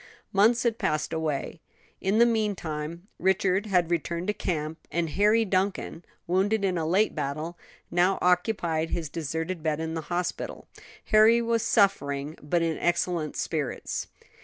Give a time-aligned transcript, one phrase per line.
[0.33, 1.61] Months had passed away.
[1.99, 7.13] In the meantime Richard had returned to camp, and Harry Duncan, wounded in a late
[7.13, 7.55] battle,
[7.91, 10.67] now occupied his deserted bed in the hospital.
[11.11, 14.07] Harry was suffering, but in excellent spirits.